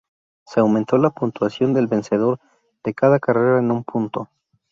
Se 0.47 0.59
aumentó 0.59 0.97
la 0.97 1.11
puntuación 1.11 1.75
del 1.75 1.85
vencedor 1.85 2.39
de 2.83 2.95
cada 2.95 3.19
carrera 3.19 3.59
en 3.59 3.69
un 3.69 3.83
punto. 3.83 4.29